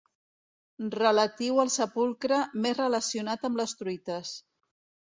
Relatiu 0.95 1.61
al 1.65 1.71
sepulcre 1.75 2.41
més 2.65 2.77
relacionat 2.83 3.49
amb 3.51 3.63
les 3.63 3.79
truites. 3.85 4.35